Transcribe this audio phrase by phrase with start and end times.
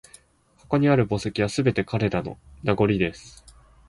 [0.57, 2.39] ここにある墓石は、すべて彼らの…
[2.63, 3.45] 名残です